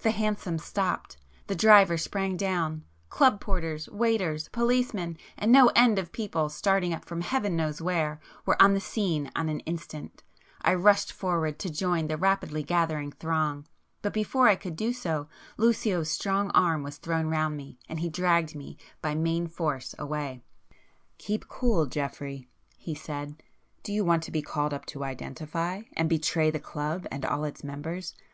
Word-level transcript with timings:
The 0.00 0.10
hansom 0.10 0.58
stopped,—the 0.58 1.54
driver 1.54 1.96
sprang 1.96 2.36
down,—club 2.36 3.40
porters, 3.40 3.88
waiters, 3.88 4.48
policemen 4.48 5.16
and 5.38 5.50
no 5.50 5.68
end 5.68 5.98
of 5.98 6.12
people 6.12 6.50
starting 6.50 6.92
up 6.92 7.06
from 7.06 7.22
Heaven 7.22 7.56
knows 7.56 7.80
where, 7.80 8.20
were 8.44 8.60
on 8.60 8.74
the 8.74 8.78
scene 8.80 9.30
on 9.34 9.48
an 9.48 9.60
instant,—I 9.60 10.74
rushed 10.74 11.12
forward 11.12 11.58
to 11.60 11.70
join 11.70 12.08
the 12.08 12.18
rapidly 12.18 12.62
gathering 12.62 13.10
throng, 13.10 13.64
but 14.02 14.12
before 14.12 14.48
I 14.50 14.56
could 14.56 14.76
do 14.76 14.92
so, 14.92 15.28
Lucio's 15.56 16.10
strong 16.10 16.50
arm 16.50 16.82
was 16.82 16.98
thrown 16.98 17.28
round 17.28 17.56
me, 17.56 17.78
and 17.88 18.00
he 18.00 18.10
dragged 18.10 18.54
me 18.54 18.76
by 19.00 19.14
main 19.14 19.46
force 19.46 19.94
away. 19.98 20.42
"Keep 21.16 21.48
cool, 21.48 21.86
Geoffrey!" 21.86 22.46
he 22.76 22.94
said—"Do 22.94 23.94
you 23.94 24.04
want 24.04 24.24
to 24.24 24.30
be 24.30 24.42
called 24.42 24.74
up 24.74 24.84
to 24.88 25.04
identify? 25.04 25.84
And 25.96 26.06
betray 26.10 26.50
the 26.50 26.60
club 26.60 27.06
and 27.10 27.24
all 27.24 27.44
its 27.44 27.64
members? 27.64 28.14